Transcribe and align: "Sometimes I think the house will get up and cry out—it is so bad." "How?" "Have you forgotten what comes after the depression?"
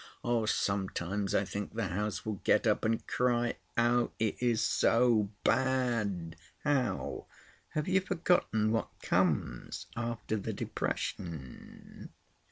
"Sometimes 0.47 1.35
I 1.35 1.45
think 1.45 1.75
the 1.75 1.89
house 1.89 2.25
will 2.25 2.41
get 2.43 2.65
up 2.65 2.83
and 2.83 3.05
cry 3.05 3.57
out—it 3.77 4.35
is 4.41 4.59
so 4.63 5.29
bad." 5.43 6.35
"How?" 6.63 7.27
"Have 7.75 7.87
you 7.87 8.01
forgotten 8.01 8.71
what 8.71 8.89
comes 9.03 9.85
after 9.95 10.37
the 10.37 10.53
depression?" 10.53 12.09